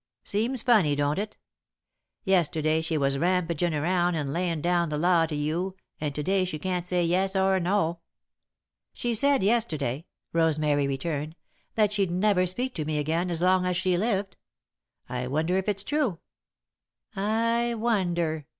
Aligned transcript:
Seems 0.23 0.63
funny, 0.63 0.95
don't 0.95 1.19
it? 1.19 1.37
Yesterday 2.23 2.81
she 2.81 2.97
was 2.97 3.19
rampagin' 3.19 3.75
around 3.79 4.15
and 4.15 4.33
layin' 4.33 4.59
down 4.59 4.89
the 4.89 4.97
law 4.97 5.27
to 5.27 5.35
you, 5.35 5.75
and 5.99 6.15
to 6.15 6.23
day 6.23 6.43
she 6.43 6.57
can't 6.57 6.87
say 6.87 7.03
yes 7.05 7.35
or 7.35 7.59
no." 7.59 7.99
"She 8.93 9.13
said 9.13 9.43
yesterday," 9.43 10.07
Rosemary 10.33 10.87
returned, 10.87 11.35
"that 11.75 11.93
she'd 11.93 12.09
never 12.09 12.47
speak 12.47 12.73
to 12.73 12.85
me 12.85 12.97
again 12.97 13.29
as 13.29 13.43
long 13.43 13.63
as 13.63 13.77
she 13.77 13.95
lived. 13.95 14.37
I 15.07 15.27
wonder 15.27 15.55
if 15.57 15.69
it's 15.69 15.83
true!" 15.83 16.17
"I 17.15 17.75
wonder!" 17.77 18.47